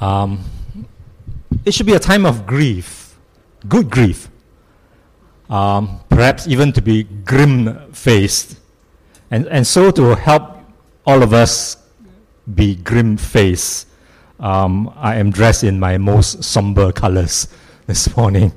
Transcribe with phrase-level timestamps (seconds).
[0.00, 0.44] Um,
[1.64, 3.16] it should be a time of grief,
[3.68, 4.28] good grief,
[5.48, 8.58] um, perhaps even to be grim faced,
[9.30, 10.58] and, and so to help
[11.06, 11.78] all of us
[12.54, 13.88] be grim faced.
[14.38, 17.48] Um, I am dressed in my most somber colors
[17.86, 18.52] this morning.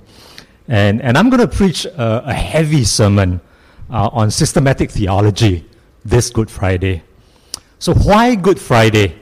[0.67, 3.41] And, and I'm going to preach a, a heavy sermon
[3.89, 5.65] uh, on systematic theology
[6.05, 7.01] this Good Friday.
[7.79, 9.15] So, why Good Friday?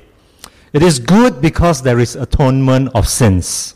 [0.78, 3.73] It is good because there is atonement of sins.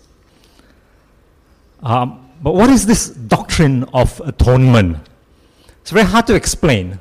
[1.82, 5.00] Um, but what is this doctrine of atonement?
[5.82, 7.00] It's very hard to explain.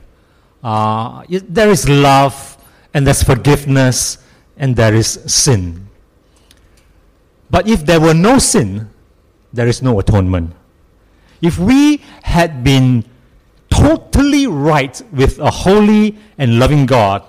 [0.64, 2.56] Uh, there is love,
[2.94, 4.16] and there's forgiveness,
[4.56, 5.86] and there is sin.
[7.50, 8.88] But if there were no sin,
[9.52, 10.54] there is no atonement.
[11.42, 13.04] If we had been
[13.68, 17.22] totally right with a holy and loving God,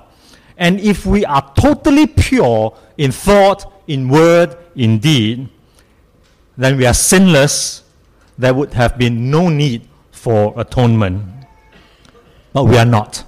[0.61, 5.49] and if we are totally pure in thought, in word, in deed,
[6.55, 7.81] then we are sinless.
[8.37, 11.23] There would have been no need for atonement.
[12.53, 13.23] But we are not.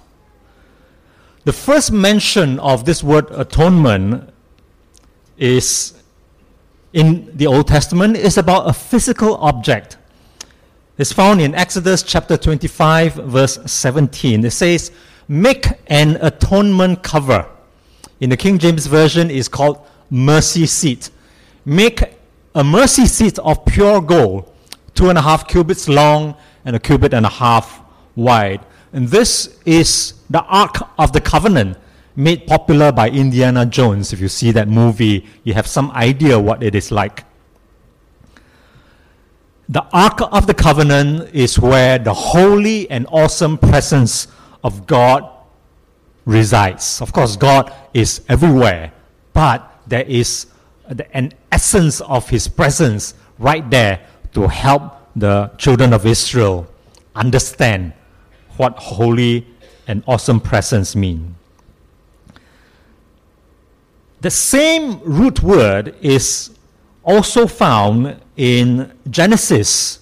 [1.43, 4.31] The first mention of this word atonement
[5.35, 5.95] is
[6.93, 9.97] in the Old Testament is about a physical object.
[10.99, 14.45] It's found in Exodus chapter 25, verse 17.
[14.45, 14.91] It says,
[15.27, 17.47] Make an atonement cover.
[18.19, 21.09] In the King James Version, it's called mercy seat.
[21.65, 22.03] Make
[22.55, 24.51] a mercy seat of pure gold,
[24.93, 27.81] two and a half cubits long and a cubit and a half
[28.15, 28.65] wide.
[28.91, 31.77] And this is the Ark of the Covenant
[32.15, 34.13] made popular by Indiana Jones.
[34.13, 37.25] If you see that movie, you have some idea what it is like.
[39.69, 44.27] The Ark of the Covenant is where the holy and awesome presence
[44.63, 45.29] of God
[46.25, 47.01] resides.
[47.01, 48.91] Of course, God is everywhere,
[49.33, 50.47] but there is
[51.13, 56.67] an essence of His presence right there to help the children of Israel
[57.15, 57.93] understand
[58.57, 59.45] what holy
[59.87, 61.35] and awesome presence mean.
[64.21, 66.51] The same root word is
[67.03, 69.99] also found in Genesis.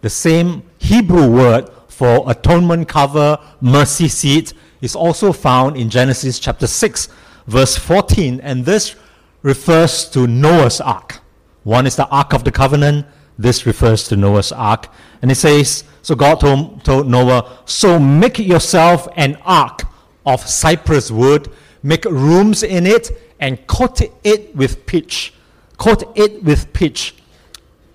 [0.00, 6.66] The same Hebrew word for atonement cover, mercy seat, is also found in Genesis chapter
[6.66, 7.10] 6,
[7.46, 8.40] verse 14.
[8.40, 8.96] And this
[9.42, 11.18] refers to Noah's ark.
[11.62, 13.04] One is the ark of the covenant,
[13.38, 14.88] this refers to Noah's ark.
[15.20, 19.82] And it says, So God told, told Noah, So make yourself an ark
[20.24, 21.52] of cypress wood,
[21.82, 23.10] make rooms in it,
[23.40, 25.34] and coat it with pitch.
[25.76, 27.14] Coat it with pitch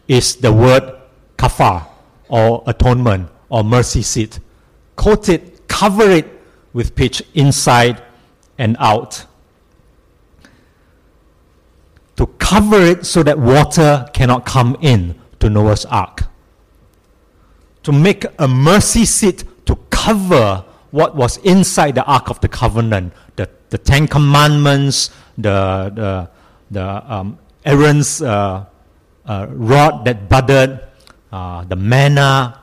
[0.07, 0.94] is the word
[1.39, 1.88] kafar
[2.29, 4.39] or atonement or mercy seat.
[4.97, 6.27] Coat it, cover it
[6.73, 8.03] with pitch inside
[8.57, 9.25] and out.
[12.17, 16.23] To cover it so that water cannot come in to Noah's ark.
[17.83, 23.13] To make a mercy seat to cover what was inside the ark of the covenant,
[23.38, 26.29] the, the Ten Commandments, the, the,
[26.71, 28.65] the um, Aaron's uh,
[29.25, 30.81] uh, rod that budded,
[31.31, 32.59] uh, the manna,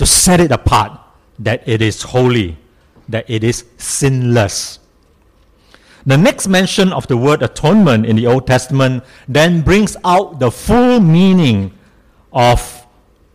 [0.00, 0.98] to set it apart
[1.38, 2.56] that it is holy,
[3.06, 4.78] that it is sinless.
[6.06, 10.50] The next mention of the word atonement in the Old Testament then brings out the
[10.50, 11.76] full meaning
[12.32, 12.86] of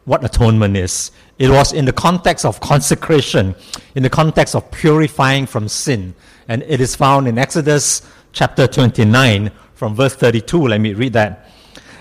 [0.05, 1.11] what atonement is.
[1.37, 3.53] It was in the context of consecration,
[3.93, 6.15] in the context of purifying from sin
[6.47, 10.69] and it is found in Exodus chapter 29 from verse 32.
[10.69, 11.47] Let me read that.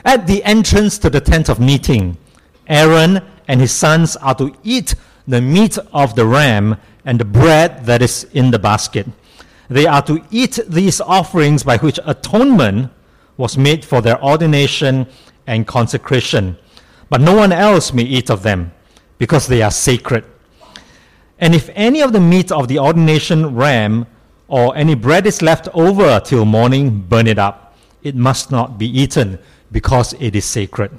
[0.06, 2.16] At the entrance to the tent of meeting,
[2.66, 4.94] Aaron and his sons are to eat
[5.26, 9.06] the meat of the ram and the bread that is in the basket.
[9.68, 12.90] They are to eat these offerings by which atonement
[13.36, 15.06] was made for their ordination
[15.46, 16.56] and consecration.
[17.08, 18.72] But no one else may eat of them,
[19.18, 20.24] because they are sacred.
[21.38, 24.06] And if any of the meat of the ordination ram
[24.48, 27.76] or any bread is left over till morning, burn it up.
[28.02, 29.38] It must not be eaten,
[29.72, 30.90] because it is sacred.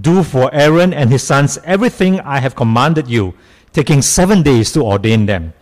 [0.00, 3.34] Do for Aaron and his sons everything I have commanded you,
[3.72, 5.52] taking seven days to ordain them.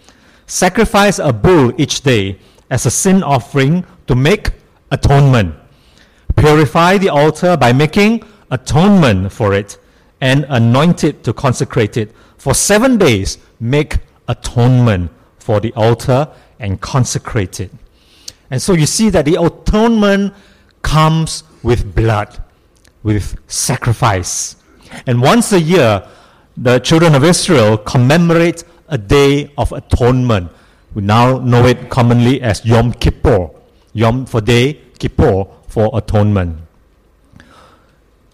[0.47, 2.39] Sacrifice a bull each day
[2.71, 4.51] as a sin offering to make
[4.91, 5.55] atonement.
[6.37, 9.79] Purify the altar by making atonement for it,
[10.21, 12.15] and anoint it to consecrate it.
[12.39, 16.29] For seven days, make atonement for the altar
[16.61, 17.73] and consecrate it.
[18.51, 20.35] And so you see that the atonement
[20.83, 22.41] comes with blood,
[23.03, 24.57] with sacrifice.
[25.07, 26.07] And once a year,
[26.57, 30.51] the children of Israel commemorate a day of atonement.
[30.95, 33.51] We now know it commonly as Yom Kippur.
[33.95, 36.59] Yom for day, Kippur for atonement.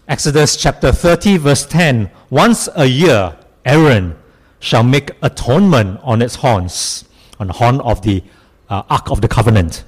[0.07, 4.15] Exodus chapter 30, verse 10 Once a year, Aaron
[4.59, 7.05] shall make atonement on its horns,
[7.39, 8.23] on the horn of the
[8.69, 9.83] uh, Ark of the Covenant.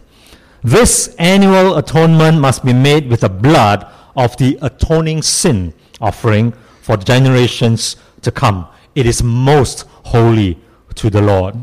[0.63, 3.85] This annual atonement must be made with the blood
[4.15, 8.67] of the atoning sin offering for generations to come.
[8.95, 10.59] It is most holy
[10.95, 11.55] to the Lord.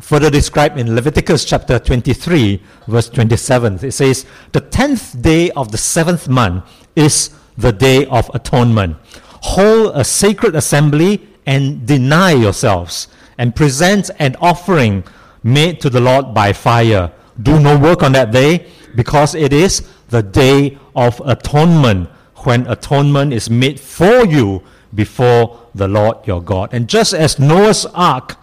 [0.00, 5.78] Further described in Leviticus chapter 23, verse 27, it says, The tenth day of the
[5.78, 6.64] seventh month
[6.96, 8.96] is the day of atonement.
[9.42, 15.04] Hold a sacred assembly and deny yourselves, and present an offering
[15.42, 17.12] made to the Lord by fire.
[17.42, 22.08] Do no work on that day, because it is the day of atonement,
[22.44, 24.62] when atonement is made for you
[24.94, 26.72] before the Lord your God.
[26.72, 28.36] And just as Noah's ark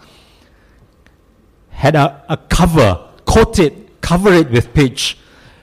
[1.70, 5.18] had a, a cover, coat it, cover it with pitch,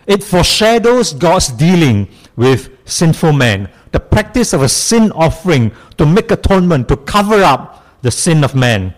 [0.07, 3.69] it foreshadows God's dealing with sinful man.
[3.91, 8.53] The practice of a sin offering to make atonement, to cover up the sin of
[8.53, 8.93] man.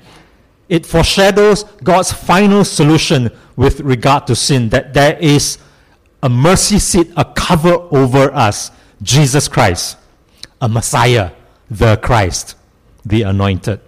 [0.68, 5.60] It foreshadows God's final solution with regard to sin, that there is
[6.22, 8.72] a mercy seat, a cover over us,
[9.02, 9.98] Jesus Christ,
[10.62, 11.32] a Messiah,
[11.70, 12.56] the Christ,
[13.06, 13.80] the anointed.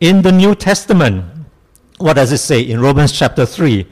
[0.00, 1.24] In the New Testament,
[1.98, 3.86] what does it say in Romans chapter 3?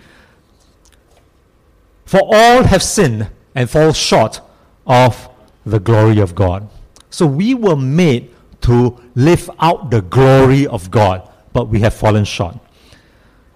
[2.04, 4.40] For all have sinned and fall short
[4.86, 5.28] of
[5.64, 6.68] the glory of God.
[7.08, 8.30] So we were made
[8.62, 12.56] to live out the glory of God, but we have fallen short.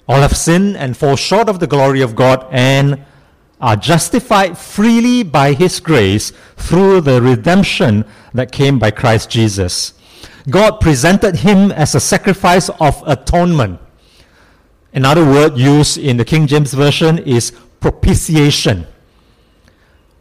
[0.08, 3.04] All have sinned and fall short of the glory of God and
[3.60, 9.94] are justified freely by His grace through the redemption that came by Christ Jesus.
[10.48, 13.80] God presented Him as a sacrifice of atonement.
[14.92, 18.86] Another word used in the King James Version is propitiation.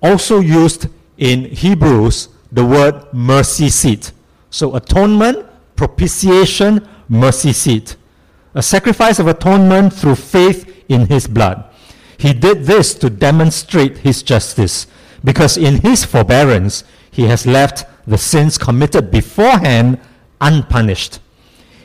[0.01, 0.87] Also used
[1.17, 4.11] in Hebrews, the word mercy seat.
[4.49, 5.45] So atonement,
[5.75, 7.95] propitiation, mercy seat.
[8.53, 11.66] A sacrifice of atonement through faith in his blood.
[12.17, 14.87] He did this to demonstrate his justice,
[15.23, 19.99] because in his forbearance he has left the sins committed beforehand
[20.41, 21.19] unpunished.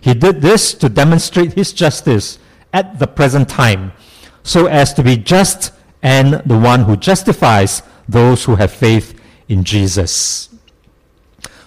[0.01, 2.39] He did this to demonstrate his justice
[2.73, 3.93] at the present time,
[4.43, 9.63] so as to be just and the one who justifies those who have faith in
[9.63, 10.49] Jesus.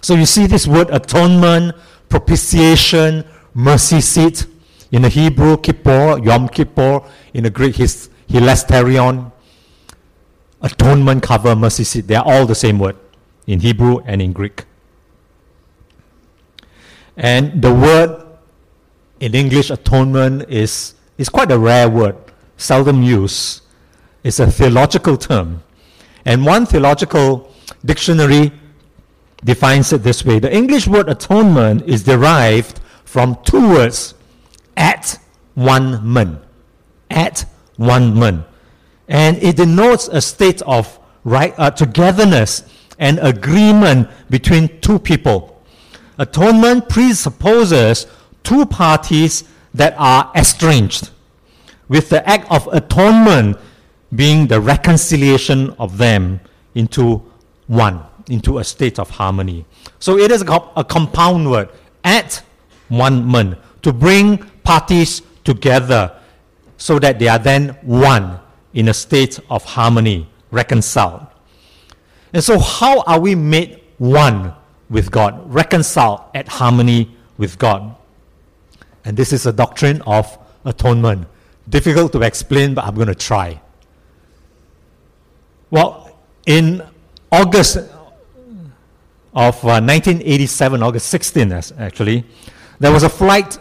[0.02, 1.76] So you see this word atonement,
[2.10, 3.24] propitiation,
[3.54, 4.46] mercy seat.
[4.92, 7.02] In the Hebrew, Kippur, Yom Kippur.
[7.34, 9.32] In the Greek, his hilasterion.
[10.62, 12.08] Atonement cover, mercy seat.
[12.08, 12.96] They are all the same word
[13.46, 14.66] in Hebrew and in Greek.
[17.18, 18.26] And the word
[19.20, 22.16] in English, atonement, is, is quite a rare word,
[22.58, 23.62] seldom used.
[24.24, 25.64] It's a theological term.
[26.26, 27.54] And one theological
[27.86, 28.52] dictionary
[29.44, 34.16] defines it this way the English word atonement is derived from two words
[34.76, 35.20] at
[35.54, 36.42] one man.
[37.10, 37.46] At
[37.78, 38.46] one man.
[39.08, 42.64] And it denotes a state of right, uh, togetherness
[42.98, 45.62] and agreement between two people.
[46.18, 48.08] Atonement presupposes
[48.44, 49.44] two parties
[49.74, 51.10] that are estranged,
[51.90, 53.58] with the act of atonement
[54.16, 56.40] being the reconciliation of them
[56.74, 57.22] into
[57.68, 59.66] one, into a state of harmony.
[60.00, 61.70] So it is a, a compound word,
[62.04, 62.42] at
[62.88, 66.16] one man, to bring parties together
[66.78, 68.40] so that they are then one
[68.74, 71.26] in a state of harmony, reconciled.
[72.34, 74.54] And so, how are we made one
[74.90, 77.96] with God, reconciled at harmony with God?
[79.06, 81.28] And this is a doctrine of atonement.
[81.70, 83.62] Difficult to explain, but I'm going to try.
[85.72, 86.84] Well, in
[87.32, 92.24] August of uh, 1987, August 16th actually,
[92.80, 93.58] there was a flight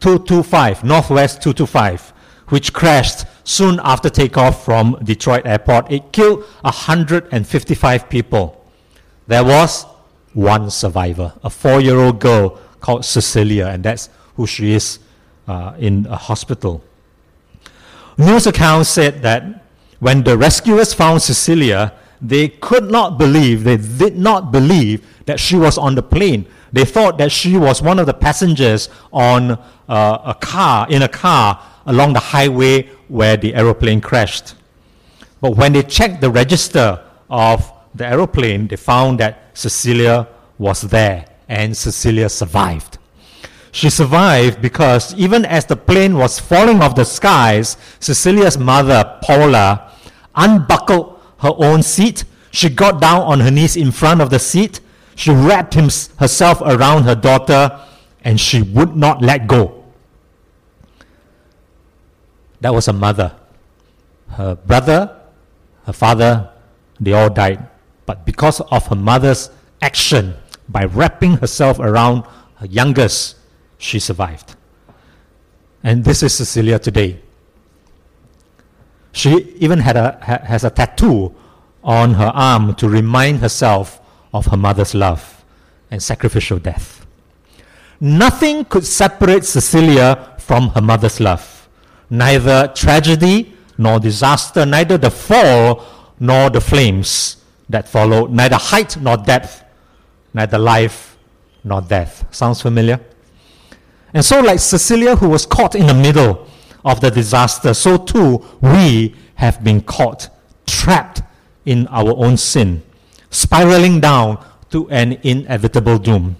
[0.00, 2.12] 225, Northwest 225,
[2.48, 5.90] which crashed soon after takeoff from Detroit Airport.
[5.92, 8.64] It killed 155 people.
[9.26, 9.84] There was
[10.32, 14.98] one survivor, a four year old girl called Cecilia, and that's who she is
[15.46, 16.82] uh, in a hospital.
[18.16, 19.64] News accounts said that
[19.98, 25.56] when the rescuers found Cecilia, they could not believe, they did not believe that she
[25.56, 26.46] was on the plane.
[26.72, 29.52] They thought that she was one of the passengers on
[29.88, 34.54] uh, a car, in a car along the highway where the aeroplane crashed.
[35.40, 41.26] But when they checked the register of the aeroplane, they found that Cecilia was there
[41.48, 42.98] and Cecilia survived.
[43.72, 49.92] She survived because even as the plane was falling off the skies, Cecilia's mother, Paula,
[50.34, 52.24] unbuckled her own seat.
[52.50, 54.80] She got down on her knees in front of the seat.
[55.20, 57.78] She wrapped him, herself around her daughter
[58.24, 59.84] and she would not let go.
[62.62, 63.36] That was her mother.
[64.28, 65.14] Her brother,
[65.84, 66.48] her father,
[66.98, 67.68] they all died.
[68.06, 69.50] But because of her mother's
[69.82, 70.36] action,
[70.70, 72.24] by wrapping herself around
[72.54, 73.36] her youngest,
[73.76, 74.56] she survived.
[75.84, 77.20] And this is Cecilia today.
[79.12, 81.34] She even had a, ha, has a tattoo
[81.84, 83.99] on her arm to remind herself
[84.32, 85.44] of her mother's love
[85.90, 87.06] and sacrificial death.
[88.00, 91.68] Nothing could separate Cecilia from her mother's love.
[92.08, 95.84] Neither tragedy nor disaster, neither the fall
[96.18, 99.64] nor the flames that followed, neither height nor depth,
[100.34, 101.16] neither life
[101.62, 102.24] nor death.
[102.30, 103.00] Sounds familiar?
[104.12, 106.46] And so, like Cecilia, who was caught in the middle
[106.84, 110.28] of the disaster, so too we have been caught,
[110.66, 111.22] trapped
[111.64, 112.82] in our own sin,
[113.30, 116.36] spiraling down to an inevitable doom.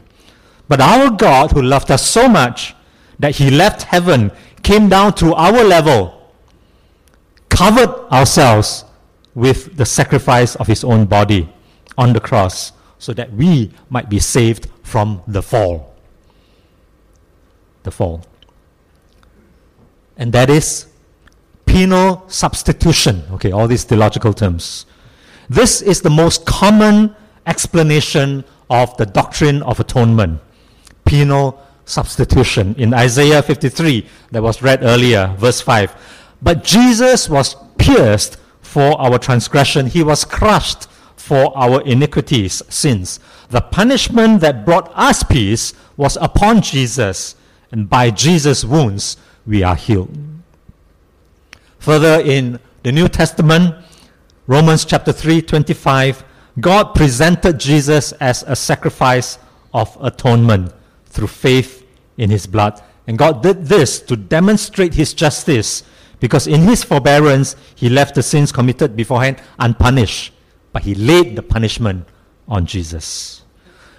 [0.69, 2.75] But our God, who loved us so much
[3.19, 4.31] that He left heaven,
[4.63, 6.33] came down to our level,
[7.49, 8.85] covered ourselves
[9.35, 11.49] with the sacrifice of His own body
[11.99, 15.95] on the cross, so that we might be saved from the fall.
[17.83, 18.25] The fall.
[20.17, 20.87] And that is
[21.65, 23.23] penal substitution.
[23.33, 24.87] Okay, all these theological terms.
[25.51, 30.41] This is the most common explanation of the doctrine of atonement.
[31.05, 32.77] Penal substitution.
[32.79, 36.37] In Isaiah 53, that was read earlier, verse 5.
[36.41, 43.19] But Jesus was pierced for our transgression, he was crushed for our iniquities, sins.
[43.49, 47.35] The punishment that brought us peace was upon Jesus,
[47.73, 50.17] and by Jesus' wounds we are healed.
[51.81, 53.75] Further in the New Testament,
[54.47, 56.25] Romans chapter 3, 25,
[56.61, 59.39] God presented Jesus as a sacrifice
[59.73, 60.73] of atonement
[61.07, 62.83] through faith in his blood.
[63.07, 65.83] And God did this to demonstrate his justice
[66.21, 70.33] because in his forbearance, he left the sins committed beforehand unpunished,
[70.73, 72.07] but he laid the punishment
[72.47, 73.43] on Jesus.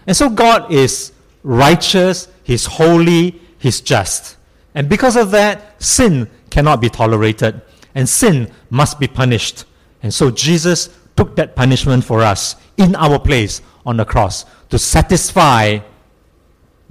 [0.06, 1.12] And so God is
[1.44, 4.38] righteous, he's holy, he's just.
[4.76, 7.62] And because of that, sin cannot be tolerated,
[7.96, 9.66] and sin must be punished.
[10.04, 14.80] And so Jesus took that punishment for us in our place on the cross to
[14.80, 15.80] satisfy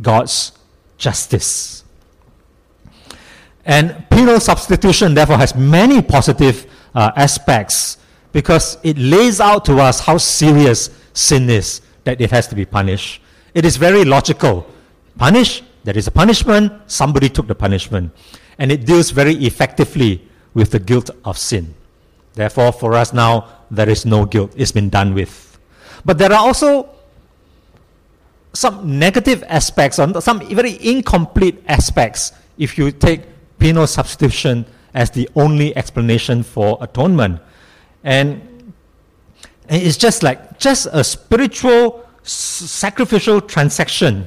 [0.00, 0.52] God's
[0.99, 1.85] justice.
[3.64, 7.99] And penal substitution, therefore, has many positive uh, aspects
[8.33, 12.64] because it lays out to us how serious sin is that it has to be
[12.64, 13.21] punished.
[13.55, 14.67] It is very logical.
[15.19, 18.12] Punish, there is a punishment, somebody took the punishment.
[18.59, 21.75] And it deals very effectively with the guilt of sin.
[22.35, 24.53] Therefore, for us now, there is no guilt.
[24.57, 25.59] It's been done with.
[26.05, 26.89] But there are also
[28.53, 33.23] some negative aspects, or some very incomplete aspects, if you take
[33.59, 37.41] penal substitution as the only explanation for atonement.
[38.03, 38.43] And,
[39.69, 44.27] and it's just like, just a spiritual, sacrificial transaction.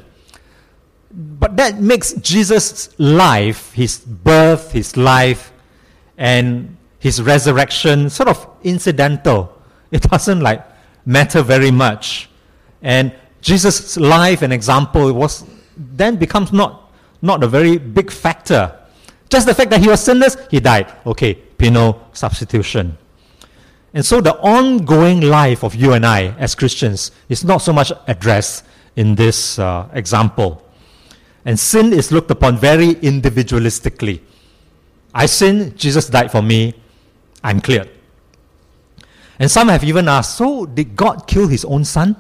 [1.12, 5.52] But that makes Jesus' life, his birth, his life,
[6.18, 9.40] and his resurrection sort of incidental.
[9.92, 10.66] It doesn't like
[11.06, 12.30] matter very much.
[12.82, 15.46] And Jesus' life and example was
[15.78, 16.92] then becomes not,
[17.22, 18.80] not a very big factor
[19.34, 20.94] just the fact that he was sinless, he died.
[21.08, 22.96] Okay, penal substitution.
[23.92, 27.92] And so the ongoing life of you and I as Christians is not so much
[28.06, 28.64] addressed
[28.96, 30.62] in this uh, example.
[31.46, 34.22] And sin is looked upon very individualistically.
[35.16, 36.76] I sin, Jesus died for me,
[37.44, 37.90] I'm cleared.
[39.40, 42.16] And some have even asked, so did God kill his own son?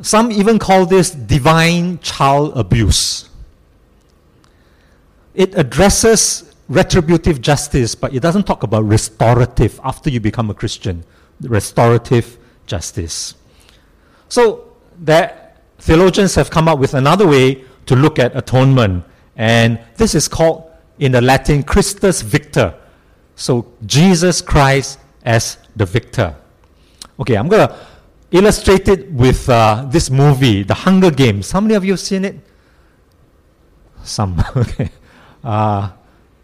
[0.00, 3.28] Some even call this divine child abuse.
[5.34, 11.04] It addresses retributive justice, but it doesn't talk about restorative after you become a Christian.
[11.40, 13.34] Restorative justice.
[14.28, 19.04] So, that theologians have come up with another way to look at atonement,
[19.36, 22.74] and this is called in the Latin Christus Victor.
[23.36, 26.36] So, Jesus Christ as the victor.
[27.18, 27.76] Okay, I'm going to
[28.30, 31.50] illustrate it with uh, this movie, The Hunger Games.
[31.50, 32.36] How many of you have seen it?
[34.02, 34.90] Some, okay.
[35.44, 35.90] Uh,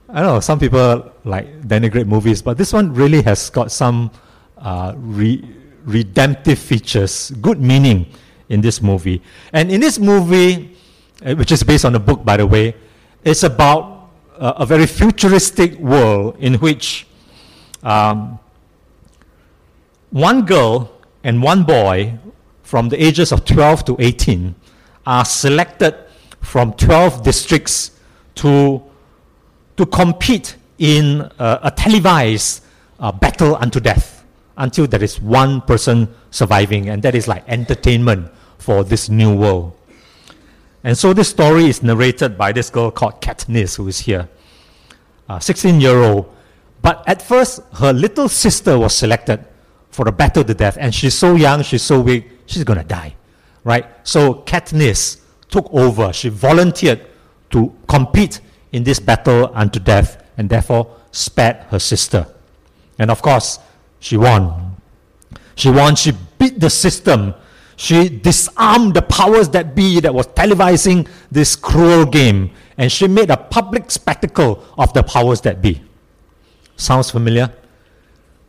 [0.09, 4.11] I don't know, some people like denigrate movies, but this one really has got some
[4.57, 5.45] uh, re-
[5.85, 8.07] redemptive features, good meaning
[8.49, 9.23] in this movie.
[9.53, 10.77] And in this movie,
[11.25, 12.77] uh, which is based on a book, by the way.
[13.25, 13.98] It's about
[14.41, 17.07] a very futuristic world in which
[17.83, 18.39] um,
[20.11, 20.91] one girl
[21.25, 22.19] and one boy
[22.63, 24.55] from the ages of 12 to 18
[25.07, 25.95] are selected
[26.41, 27.93] from 12 districts
[28.35, 28.83] to,
[29.77, 32.63] to compete in a televised
[33.01, 34.25] uh, battle unto death
[34.57, 39.78] until there is one person surviving, and that is like entertainment for this new world.
[40.89, 44.27] And so this story is narrated by this girl called Katniss, who is here,
[45.29, 46.35] a 16 year old.
[46.81, 49.45] But at first, her little sister was selected
[49.91, 53.15] for a battle to death, and she's so young, she's so weak, she's to die.
[53.65, 53.85] Right?
[54.03, 56.11] So Katniss took over.
[56.15, 57.05] She volunteered
[57.51, 58.41] to compete
[58.73, 62.27] in this battle unto death and therefore spared her sister.
[62.99, 63.59] And of course,
[64.01, 64.75] she won.
[65.55, 65.97] She won.
[65.97, 67.35] She beat the system.
[67.79, 72.51] She disarmed the powers that be that was televising this cruel game.
[72.77, 75.81] And she made a public spectacle of the powers that be.
[76.77, 77.53] Sounds familiar?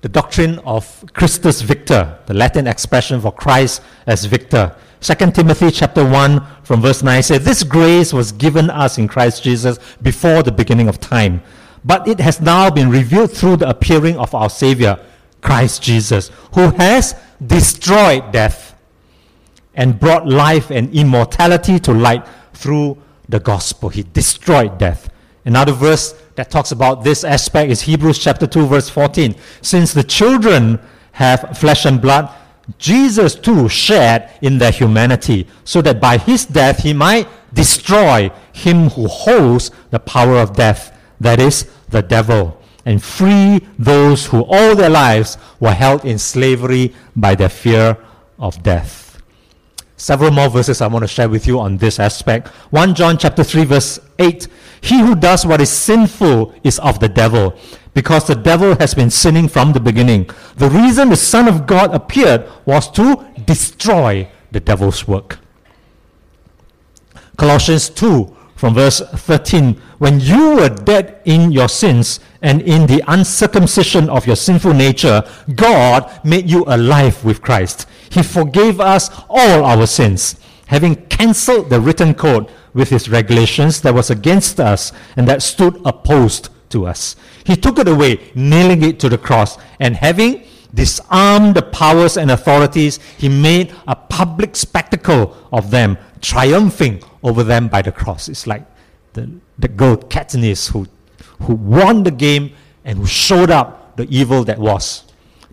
[0.02, 4.76] The doctrine of Christus Victor, the Latin expression for Christ as victor.
[5.02, 9.44] 2 Timothy chapter 1 from verse 9 says, This grace was given us in Christ
[9.44, 11.44] Jesus before the beginning of time,
[11.86, 15.00] but it has now been revealed through the appearing of our Savior,
[15.42, 18.70] Christ Jesus, who has destroyed death
[19.80, 22.98] and brought life and immortality to light through
[23.30, 23.88] the gospel.
[23.88, 25.10] He destroyed death.
[25.46, 29.34] Another verse that talks about this aspect is Hebrews chapter 2 verse 14.
[29.62, 30.82] Since the children
[31.14, 32.30] have flesh and blood,
[32.78, 38.90] Jesus too shared in their humanity, so that by his death he might destroy him
[38.90, 44.76] who holds the power of death, that is, the devil, and free those who all
[44.76, 47.98] their lives were held in slavery by the fear
[48.38, 49.09] of death.
[50.00, 52.48] Several more verses I want to share with you on this aspect.
[52.72, 54.48] 1 John chapter 3 verse 8.
[54.80, 57.54] He who does what is sinful is of the devil,
[57.94, 60.30] because the devil has been sinning from the beginning.
[60.56, 65.38] The reason the Son of God appeared was to destroy the devil's work.
[67.36, 73.04] Colossians 2 from verse 13 When you were dead in your sins and in the
[73.10, 75.24] uncircumcision of your sinful nature,
[75.56, 77.86] God made you alive with Christ.
[78.10, 80.36] He forgave us all our sins,
[80.68, 85.80] having cancelled the written code with his regulations that was against us and that stood
[85.86, 87.16] opposed to us.
[87.44, 90.44] He took it away, nailing it to the cross, and having
[90.74, 97.68] disarmed the powers and authorities, he made a public spectacle of them, triumphing over them
[97.68, 98.30] by the cross.
[98.30, 98.66] It's like
[99.14, 100.88] the, the girl Katniss who,
[101.42, 102.52] who won the game
[102.86, 105.04] and who showed up the evil that was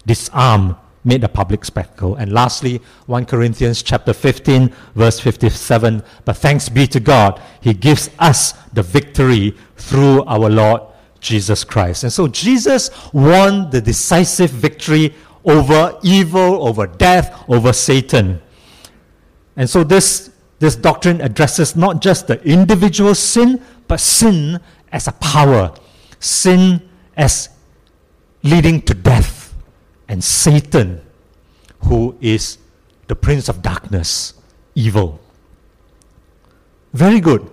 [0.07, 2.17] disarmed made a public spectacle.
[2.17, 6.03] And lastly, 1 Corinthians chapter 15, verse 57.
[6.25, 10.83] But thanks be to God, He gives us the victory through our Lord
[11.21, 12.03] Jesus Christ.
[12.03, 15.15] And so Jesus won the decisive victory
[15.45, 18.43] over evil, over death, over Satan.
[19.57, 24.61] And so this, this doctrine addresses not just the individual sin, but sin
[24.93, 25.73] as a power,
[26.19, 26.83] sin
[27.17, 27.49] as
[28.43, 29.36] leading to death,
[30.09, 31.01] and Satan,
[31.85, 32.59] who is
[33.07, 34.35] the prince of darkness,
[34.75, 35.21] evil.
[36.93, 37.51] Very good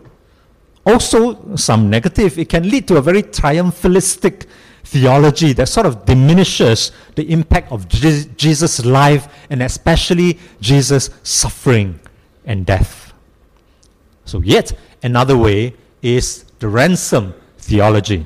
[0.86, 2.38] also some negative.
[2.38, 4.46] It can lead to a very triumphalistic
[4.84, 12.00] theology that sort of diminishes the impact of Jesus' life and especially Jesus' suffering
[12.46, 13.14] and death.
[14.26, 18.26] So, yet another way is the ransom theology.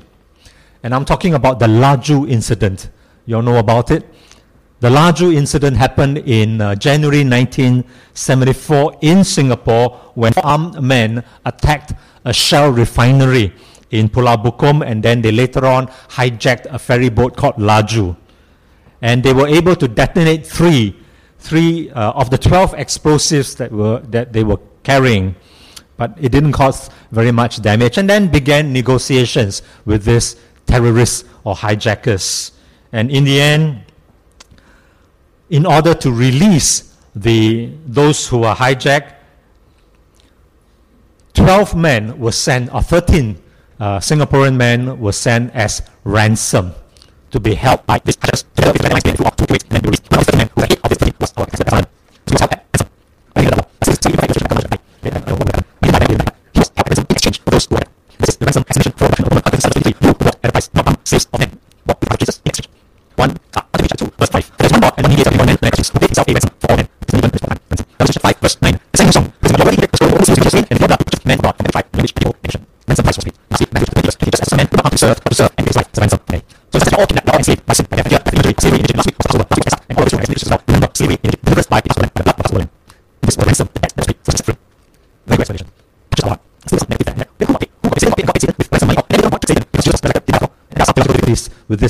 [0.84, 2.90] And I'm talking about the Laju incident.
[3.26, 4.06] You all know about it?
[4.80, 12.32] The Laju incident happened in uh, January 1974 in Singapore when armed men attacked a
[12.32, 13.54] shell refinery
[13.90, 18.16] in Pulau Bukom, and then they later on hijacked a ferry boat called Laju.
[19.02, 20.96] And they were able to detonate three,
[21.40, 25.36] three uh, of the 12 explosives that, were, that they were carrying,
[25.98, 27.98] but it didn't cause very much damage.
[27.98, 30.36] And then began negotiations with these
[30.68, 32.52] terrorists or hijackers.
[32.92, 33.82] And in the end,
[35.50, 39.14] in order to release the, those who were hijacked,
[41.34, 43.38] 12 men were sent, or 13
[43.80, 46.74] uh, Singaporean men were sent as ransom
[47.30, 48.18] to be held by this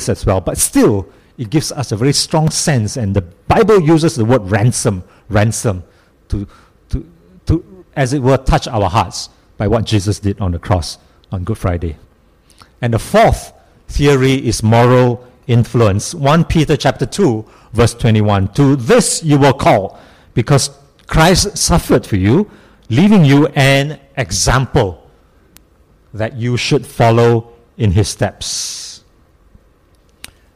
[0.08, 0.40] as well.
[0.40, 4.50] But still, it gives us a very strong sense, and the Bible uses the word
[4.50, 5.84] ransom, ransom,
[6.28, 6.46] to,
[6.90, 7.08] to,
[7.46, 10.98] to as it were, touch our hearts by what Jesus did on the cross
[11.32, 11.96] on Good Friday.
[12.80, 13.52] And the fourth
[13.88, 16.14] theory is moral influence.
[16.14, 18.52] 1 Peter chapter 2, verse 21.
[18.54, 19.98] To this you were called,
[20.34, 20.70] because
[21.06, 22.50] Christ suffered for you,
[22.88, 25.10] leaving you an example
[26.14, 28.87] that you should follow in his steps.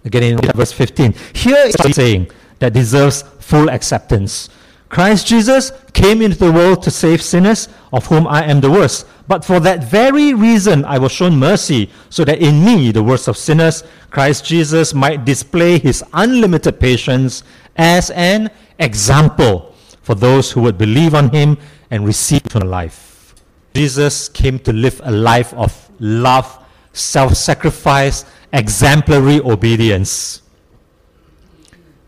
[0.04, 1.14] Again in verse 15.
[1.34, 4.48] Here is saying that deserves full acceptance.
[4.88, 9.06] Christ Jesus came into the world to save sinners, of whom I am the worst.
[9.26, 13.26] But for that very reason I was shown mercy, so that in me, the worst
[13.26, 17.42] of sinners, Christ Jesus might display his unlimited patience
[17.76, 21.56] as an example for those who would believe on him
[21.90, 23.34] and receive eternal life.
[23.74, 26.62] Jesus came to live a life of love,
[26.92, 30.42] self sacrifice, exemplary obedience.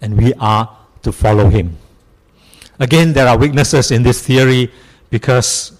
[0.00, 1.76] And we are to follow him.
[2.78, 4.70] Again, there are weaknesses in this theory
[5.10, 5.78] because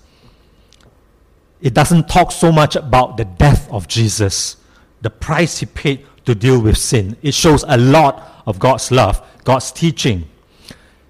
[1.61, 4.57] it doesn't talk so much about the death of Jesus,
[5.03, 7.17] the price he paid to deal with sin.
[7.23, 10.29] It shows a lot of God's love, God's teaching.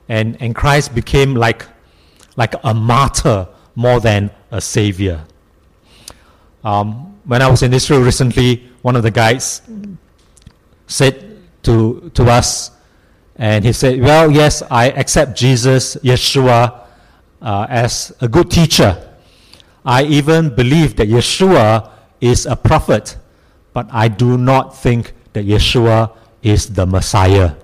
[0.09, 1.67] And, and Christ became like,
[2.37, 5.25] like a martyr more than a savior.
[6.63, 9.63] Um, when I was in Israel recently, one of the guides
[10.87, 12.71] said to, to us,
[13.35, 16.85] and he said, Well, yes, I accept Jesus, Yeshua,
[17.41, 19.01] uh, as a good teacher.
[19.87, 23.17] I even believe that Yeshua is a prophet,
[23.73, 27.57] but I do not think that Yeshua is the Messiah.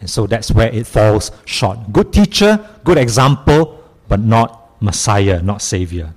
[0.00, 1.92] And so that's where it falls short.
[1.92, 6.14] Good teacher, good example, but not Messiah, not Savior.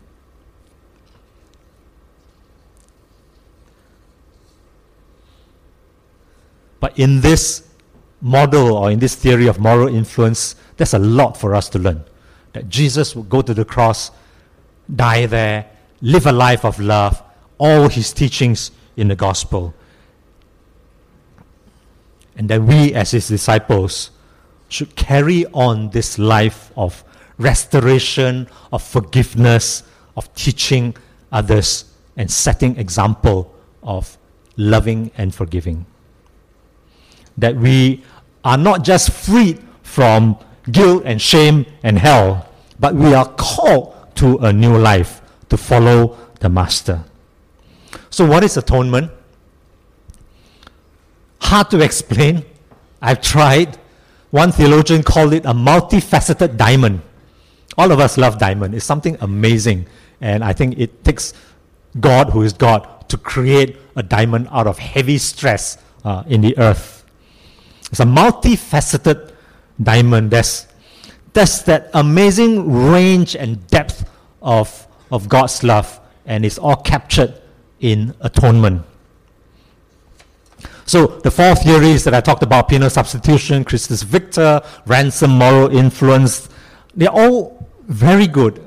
[6.85, 7.67] But in this
[8.21, 12.03] model or in this theory of moral influence, there's a lot for us to learn.
[12.53, 14.11] That Jesus would go to the cross,
[14.95, 15.65] die there,
[16.01, 17.23] live a life of love,
[17.57, 19.73] all his teachings in the gospel.
[22.37, 24.11] And that we, as his disciples,
[24.69, 27.03] should carry on this life of
[27.39, 29.81] restoration, of forgiveness,
[30.15, 30.95] of teaching
[31.31, 34.19] others, and setting example of
[34.55, 35.87] loving and forgiving
[37.37, 38.03] that we
[38.43, 40.37] are not just freed from
[40.71, 46.17] guilt and shame and hell, but we are called to a new life to follow
[46.39, 47.03] the Master.
[48.09, 49.11] So, what is atonement?
[51.41, 52.45] Hard to explain.
[53.01, 53.77] I've tried.
[54.31, 57.01] One theologian called it a multifaceted diamond.
[57.77, 58.73] All of us love diamond.
[58.73, 59.85] It's something amazing.
[60.21, 61.33] And I think it takes
[61.99, 66.57] God, who is God, to create a diamond out of heavy stress uh, in the
[66.57, 66.94] earth.
[67.95, 69.31] It's a multifaceted
[69.81, 70.29] diamond.
[70.29, 70.67] There's,
[71.31, 77.41] there's that amazing range and depth of, of God's love, and it's all captured
[77.79, 78.83] in atonement.
[80.85, 86.49] So the four theories that I talked about, penal substitution, Christus Victor, ransom, moral influence,
[86.95, 88.61] they're all very good.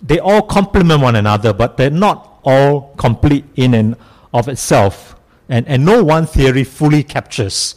[0.00, 3.96] They all complement one another, but they're not all complete in and
[4.32, 5.14] of itself.
[5.50, 7.74] And, and no one theory fully captures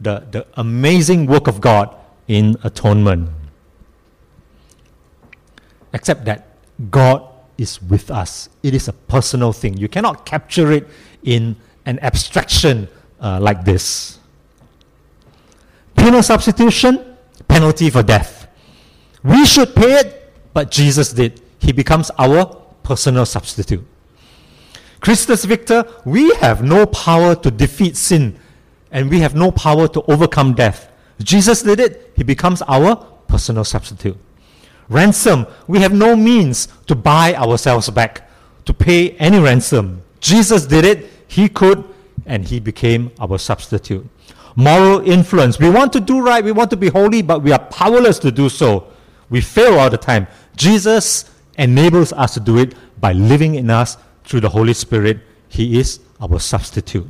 [0.00, 1.94] the, the amazing work of God
[2.28, 3.30] in atonement.
[5.92, 6.48] Except that
[6.90, 7.22] God
[7.56, 8.48] is with us.
[8.62, 9.76] It is a personal thing.
[9.76, 10.88] You cannot capture it
[11.22, 11.56] in
[11.86, 12.88] an abstraction
[13.20, 14.18] uh, like this.
[15.96, 17.16] Penal substitution,
[17.48, 18.48] penalty for death.
[19.22, 21.40] We should pay it, but Jesus did.
[21.58, 22.44] He becomes our
[22.82, 23.84] personal substitute.
[25.00, 28.38] Christus Victor, we have no power to defeat sin
[28.90, 30.90] and we have no power to overcome death.
[31.22, 32.96] Jesus did it, he becomes our
[33.28, 34.16] personal substitute.
[34.88, 38.28] Ransom, we have no means to buy ourselves back,
[38.64, 40.02] to pay any ransom.
[40.20, 41.84] Jesus did it, he could,
[42.26, 44.06] and he became our substitute.
[44.54, 47.58] Moral influence, we want to do right, we want to be holy, but we are
[47.58, 48.86] powerless to do so.
[49.28, 50.26] We fail all the time.
[50.56, 55.20] Jesus enables us to do it by living in us through the Holy Spirit.
[55.48, 57.06] He is our substitute.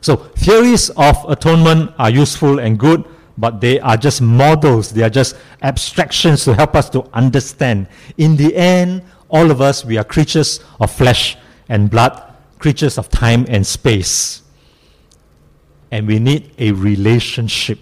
[0.00, 3.04] So theories of atonement are useful and good,
[3.38, 7.88] but they are just models, they are just abstractions to help us to understand.
[8.16, 11.36] In the end, all of us, we are creatures of flesh
[11.68, 12.22] and blood,
[12.58, 14.42] creatures of time and space.
[15.90, 17.78] and we need a relationship.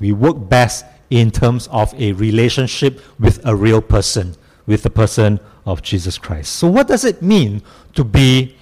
[0.00, 4.34] We work best in terms of a relationship with a real person,
[4.66, 6.56] with the person of Jesus Christ.
[6.56, 7.62] So, what does it mean
[7.94, 8.56] to be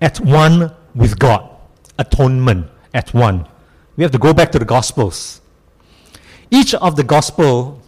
[0.00, 1.48] at one with God?
[1.98, 3.46] Atonement at one.
[3.96, 5.40] We have to go back to the Gospels.
[6.50, 7.80] Each of the Gospel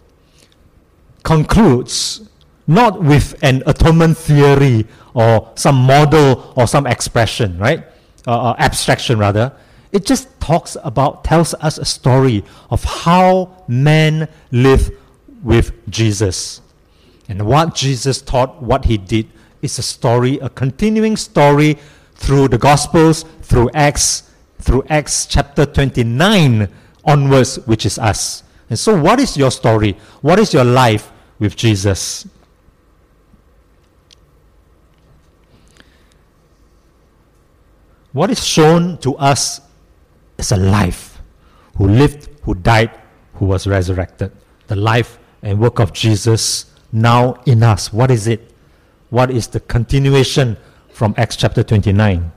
[1.23, 2.29] concludes
[2.67, 7.83] not with an atonement theory or some model or some expression, right?
[8.25, 9.51] Uh, uh, abstraction rather.
[9.91, 14.91] It just talks about, tells us a story of how men live
[15.43, 16.61] with Jesus.
[17.27, 19.27] And what Jesus taught, what he did,
[19.61, 21.77] is a story, a continuing story
[22.15, 26.69] through the Gospels, through Acts, through Acts chapter 29
[27.05, 28.43] onwards, which is us.
[28.69, 29.97] And so, what is your story?
[30.21, 32.27] What is your life with Jesus?
[38.13, 39.59] What is shown to us
[40.37, 41.19] is a life
[41.77, 42.91] who lived, who died,
[43.35, 44.31] who was resurrected.
[44.67, 47.91] The life and work of Jesus now in us.
[47.91, 48.51] What is it?
[49.09, 50.57] What is the continuation
[50.93, 52.31] from Acts chapter 29?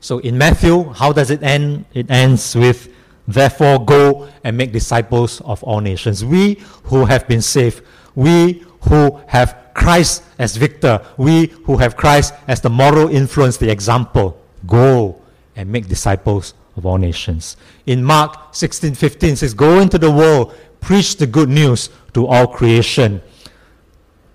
[0.00, 1.84] So in Matthew, how does it end?
[1.92, 2.88] It ends with,
[3.28, 6.24] Therefore, go and make disciples of all nations.
[6.24, 6.54] We
[6.84, 12.60] who have been saved, we who have Christ as victor, we who have Christ as
[12.60, 15.20] the moral influence, the example, go
[15.54, 17.56] and make disciples of all nations.
[17.86, 22.46] In Mark 16 15 says, Go into the world, preach the good news to all
[22.46, 23.22] creation.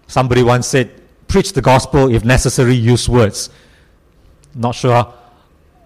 [0.08, 0.90] Somebody once said,
[1.38, 3.52] Preach the gospel, if necessary, use words.
[4.56, 5.14] Not sure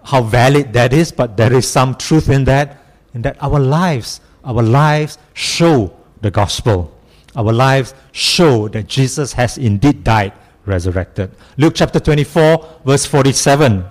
[0.02, 4.22] how valid that is, but there is some truth in that, in that our lives,
[4.46, 6.90] our lives show the gospel.
[7.36, 10.32] Our lives show that Jesus has indeed died,
[10.64, 11.30] resurrected.
[11.58, 13.84] Luke chapter 24, verse 47.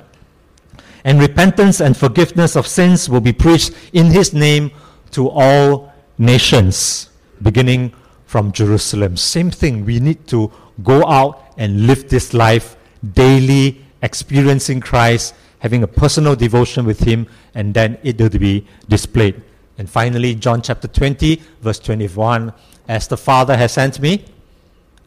[1.03, 4.71] And repentance and forgiveness of sins will be preached in his name
[5.11, 7.11] to all nations,
[7.43, 7.93] beginning
[8.31, 9.17] from Jerusalem.
[9.17, 10.49] Same thing, we need to
[10.83, 12.77] go out and live this life
[13.13, 19.43] daily, experiencing Christ, having a personal devotion with him, and then it will be displayed.
[19.77, 22.53] And finally, John chapter 20, verse 21
[22.87, 24.23] as the Father has sent me,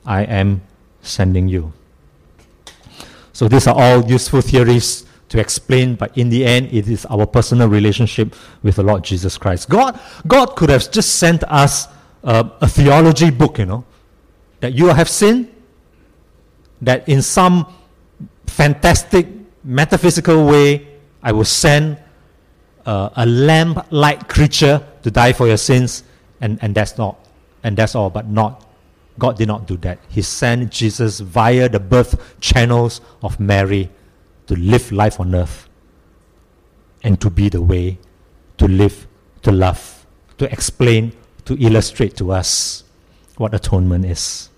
[0.05, 0.61] I am
[1.01, 1.73] sending you.
[3.33, 7.25] So these are all useful theories to explain, but in the end, it is our
[7.25, 9.71] personal relationship with the Lord Jesus Christ.
[9.71, 11.89] God, God could have just sent us
[12.25, 13.85] uh, a theology book, you know,
[14.61, 15.53] that you have sinned,
[16.83, 17.73] that in some
[18.47, 19.27] fantastic
[19.63, 20.89] metaphysical way,
[21.23, 21.99] I will send
[22.85, 26.05] uh, a lamb like creature to die for your sins,
[26.41, 27.19] and, and that's not
[27.65, 28.65] and that's all, but not.
[29.19, 29.99] God did not do that.
[30.09, 33.91] He sent Jesus via the birth channels of Mary
[34.47, 35.69] to live life on earth
[37.03, 37.99] and to be the way
[38.59, 39.07] to live,
[39.43, 40.07] to love,
[40.39, 41.13] to explain,
[41.45, 42.85] to illustrate to us
[43.37, 44.49] what atonement is.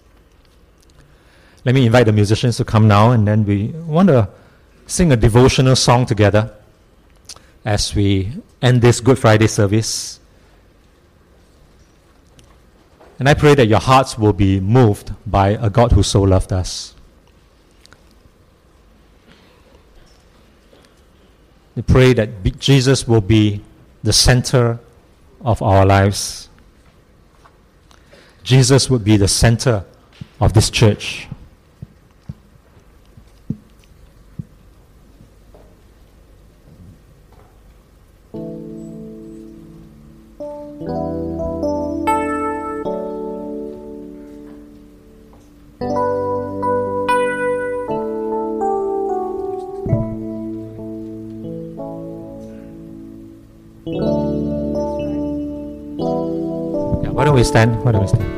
[1.64, 4.28] Let me invite the musicians to come now, and then we want to
[4.86, 6.52] sing a devotional song together
[7.64, 10.20] as we end this Good Friday service.
[13.18, 16.52] And I pray that your hearts will be moved by a God who so loved
[16.52, 16.94] us.
[21.74, 23.62] We pray that Jesus will be
[24.02, 24.78] the center
[25.44, 26.45] of our lives.
[28.46, 29.84] Jesus would be the center
[30.40, 31.26] of this church.
[57.46, 57.82] stand?
[57.84, 58.35] Why don't we stand?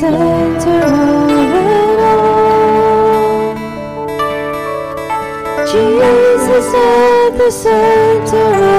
[0.00, 3.54] Center of it all.
[5.66, 8.69] Jesus at the center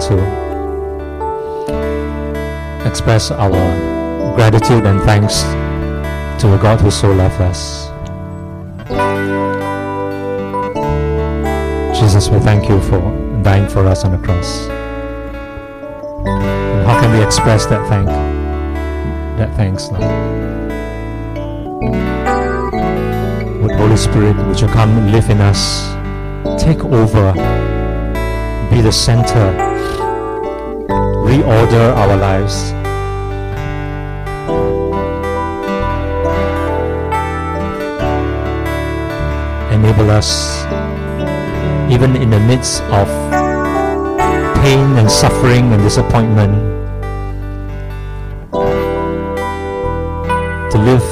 [0.00, 0.14] to
[2.86, 3.50] express our
[4.34, 5.42] gratitude and thanks
[6.40, 7.88] to a God who so loved us.
[11.98, 13.00] Jesus, we thank you for
[13.42, 14.68] dying for us on the cross.
[16.26, 18.06] And how can we express that thank
[19.38, 20.02] that thanks, Lord?
[23.62, 25.88] Would Holy Spirit, would you come live in us,
[26.62, 27.32] take over,
[28.88, 29.52] the center,
[31.28, 32.72] reorder our lives.
[39.74, 40.64] Enable us,
[41.92, 43.06] even in the midst of
[44.64, 46.54] pain and suffering and disappointment,
[50.72, 51.04] to live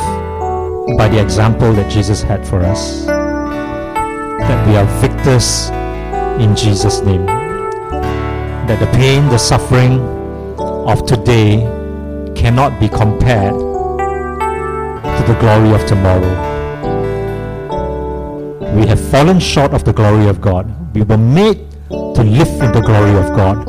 [0.96, 3.04] by the example that Jesus had for us.
[3.04, 5.68] That we are victors
[6.40, 7.35] in Jesus' name.
[8.66, 10.00] That the pain, the suffering
[10.58, 11.62] of today
[12.34, 16.34] cannot be compared to the glory of tomorrow.
[18.74, 20.66] We have fallen short of the glory of God.
[20.94, 23.68] We were made to live in the glory of God.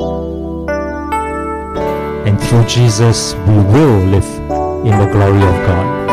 [2.28, 4.28] And through Jesus, we will live
[4.84, 6.08] in the glory of God.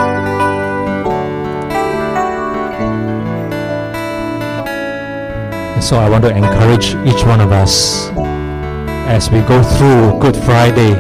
[5.82, 8.11] So I want to encourage each one of us
[9.15, 10.93] as we go through Good Friday,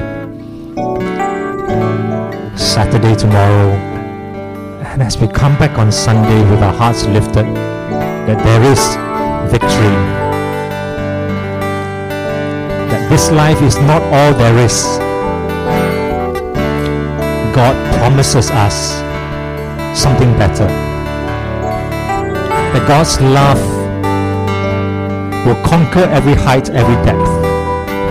[2.56, 3.72] Saturday tomorrow,
[4.92, 7.44] and as we come back on Sunday with our hearts lifted,
[8.26, 8.78] that there is
[9.50, 9.96] victory.
[12.88, 14.84] That this life is not all there is.
[17.52, 18.76] God promises us
[20.00, 20.68] something better.
[22.74, 23.58] That God's love
[25.44, 27.33] will conquer every height, every depth,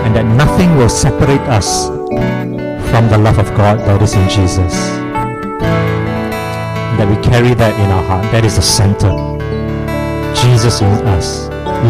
[0.04, 1.88] and that nothing will separate us
[2.90, 4.72] from the love of God that is in Jesus.
[6.98, 8.22] That we carry that in our heart.
[8.30, 9.10] That is the center.
[10.36, 11.48] Jesus in us.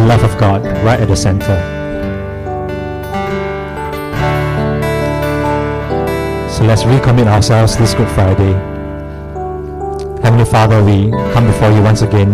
[0.09, 1.59] Love of God right at the center.
[6.49, 8.53] So let's recommit ourselves this Good Friday.
[10.23, 12.33] Heavenly Father, we come before you once again.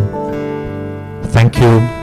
[1.32, 1.99] Thank you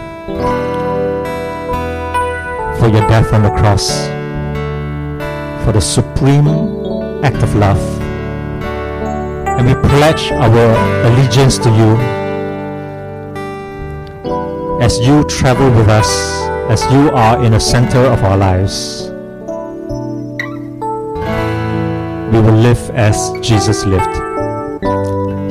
[2.88, 4.08] for your death on the cross,
[5.66, 6.48] for the supreme
[7.22, 7.82] act of love.
[9.58, 10.68] And we pledge our
[11.06, 11.98] allegiance to you
[14.82, 16.08] as you travel with us,
[16.70, 19.10] as you are in the center of our lives.
[22.32, 24.16] We will live as Jesus lived.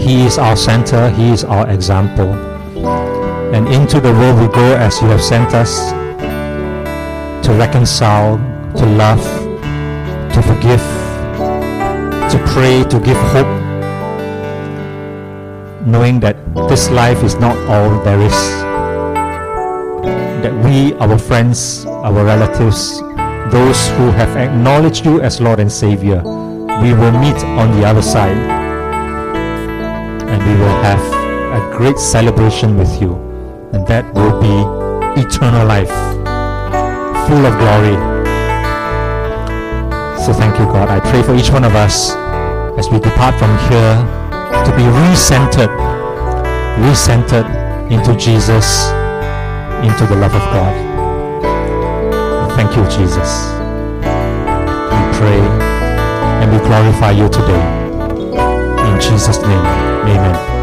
[0.01, 2.33] He is our center, He is our example.
[3.53, 6.06] And into the world we go as you have sent us
[7.47, 8.39] to reconcile,
[8.75, 9.23] to love,
[10.35, 10.83] to forgive,
[12.29, 13.47] to pray, to give hope,
[15.87, 16.37] knowing that
[16.69, 18.35] this life is not all there is.
[20.43, 22.99] That we, our friends, our relatives,
[23.53, 26.23] those who have acknowledged you as Lord and Savior,
[26.83, 28.37] we will meet on the other side.
[30.27, 31.01] And we will have
[31.63, 33.15] a great celebration with you,
[33.73, 36.16] and that will be eternal life,
[37.27, 37.97] full of glory.
[40.25, 40.89] So thank you, God.
[40.89, 42.13] I pray for each one of us
[42.79, 43.95] as we depart from here
[44.65, 45.75] to be recentered,
[46.79, 47.47] recentered
[47.91, 48.87] into Jesus,
[49.83, 50.75] into the love of God.
[52.57, 53.51] Thank you, Jesus.
[54.95, 55.43] We pray
[56.41, 57.65] and we glorify you today.
[58.89, 59.67] In Jesus' name,
[60.07, 60.56] amen.